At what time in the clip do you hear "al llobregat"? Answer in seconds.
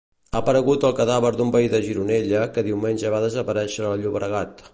3.93-4.67